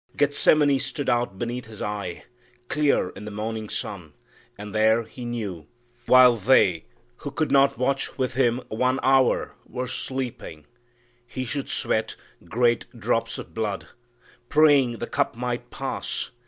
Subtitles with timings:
[0.17, 2.23] "Gethsemane stood out beneath His eye
[2.69, 4.13] Clear in the morning sun;
[4.57, 5.67] and there, He knew,
[6.07, 6.85] While they
[7.17, 10.65] who 'could not watch with Him one hour' Were sleeping,
[11.27, 13.89] He should sweat great drops of blood,
[14.49, 16.31] Praying the cup might pass!